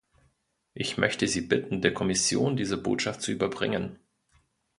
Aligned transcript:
Ich 0.73 0.97
möchte 0.97 1.27
Sie 1.27 1.41
bitten, 1.41 1.83
der 1.83 1.93
Kommission 1.93 2.57
diese 2.57 2.75
Botschaft 2.75 3.21
zu 3.21 3.31
überbringen. 3.31 3.99